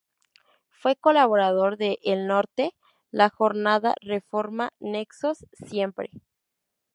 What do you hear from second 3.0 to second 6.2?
"La Jornada", "Reforma," "Nexos," "Siempre!